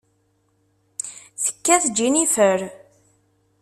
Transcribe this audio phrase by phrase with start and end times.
[1.43, 2.59] Tekkat Jennifer.